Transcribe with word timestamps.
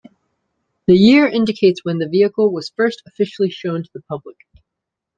The 0.87 0.95
year 0.95 1.27
indicates 1.27 1.85
when 1.85 1.99
the 1.99 2.09
vehicle 2.09 2.51
was 2.51 2.71
first 2.75 3.03
officially 3.05 3.51
shown 3.51 3.83
to 3.83 3.89
the 3.93 4.01
public. 4.09 4.37